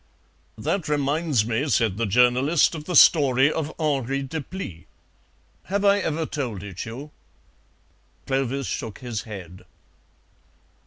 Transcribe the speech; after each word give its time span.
"That 0.57 0.89
reminds 0.89 1.45
me," 1.45 1.69
said 1.69 1.97
the 1.97 2.07
journalist, 2.07 2.73
"of 2.73 2.85
the 2.85 2.95
story 2.95 3.53
of 3.53 3.71
Henri 3.79 4.23
Deplis. 4.23 4.85
Have 5.65 5.85
I 5.85 5.99
ever 5.99 6.25
told 6.25 6.63
it 6.63 6.85
you?" 6.87 7.11
Clovis 8.25 8.65
shook 8.65 8.97
his 8.97 9.21
head. 9.29 9.63